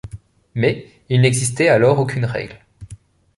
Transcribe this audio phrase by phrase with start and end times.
[0.55, 2.55] Mais il n'existait alors aucune règle.